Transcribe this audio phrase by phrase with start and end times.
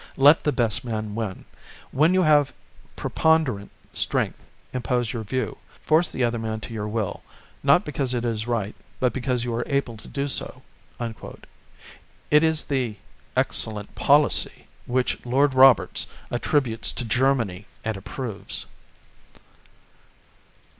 [0.17, 1.45] Let the best man win.
[1.91, 2.53] When you have
[2.95, 4.41] preponderant strength,
[4.73, 7.21] impose your view; force the other man to your will;
[7.61, 10.63] not because it is right, but because you are able to do so."
[12.31, 12.95] It is the
[13.37, 18.65] "excellent policy" which Lord Roberts attributes to Germany and approves.